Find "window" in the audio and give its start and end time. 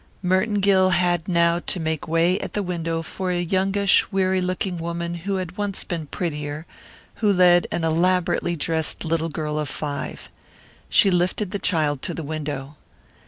2.63-3.03, 12.23-12.77